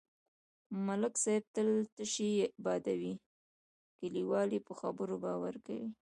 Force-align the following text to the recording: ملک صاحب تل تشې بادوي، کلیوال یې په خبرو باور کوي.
ملک 0.85 1.13
صاحب 1.23 1.43
تل 1.55 1.69
تشې 1.95 2.31
بادوي، 2.63 3.13
کلیوال 3.99 4.49
یې 4.55 4.61
په 4.67 4.73
خبرو 4.79 5.15
باور 5.23 5.55
کوي. 5.65 5.87